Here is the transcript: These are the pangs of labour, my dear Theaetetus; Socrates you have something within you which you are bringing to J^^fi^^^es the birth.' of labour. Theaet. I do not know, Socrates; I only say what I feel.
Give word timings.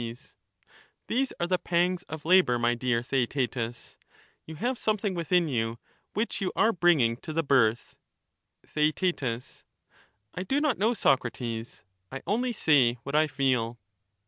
These 1.05 1.31
are 1.39 1.45
the 1.45 1.59
pangs 1.59 2.01
of 2.09 2.25
labour, 2.25 2.57
my 2.57 2.73
dear 2.73 3.03
Theaetetus; 3.03 3.77
Socrates 3.77 3.97
you 4.47 4.55
have 4.55 4.79
something 4.79 5.13
within 5.13 5.47
you 5.47 5.77
which 6.15 6.41
you 6.41 6.51
are 6.55 6.73
bringing 6.73 7.17
to 7.17 7.29
J^^fi^^^es 7.31 7.35
the 7.35 7.43
birth.' 7.43 7.87
of 8.63 8.75
labour. 8.75 8.91
Theaet. 8.95 9.63
I 10.33 10.41
do 10.41 10.59
not 10.59 10.79
know, 10.79 10.95
Socrates; 10.95 11.83
I 12.11 12.23
only 12.25 12.51
say 12.51 12.93
what 13.03 13.13
I 13.15 13.27
feel. 13.27 13.77